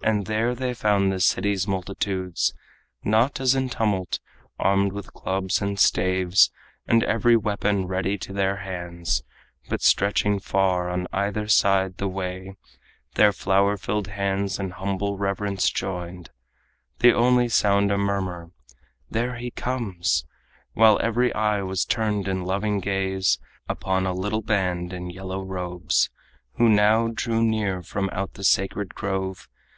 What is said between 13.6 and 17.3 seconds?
filled hands in humble reverence joined, The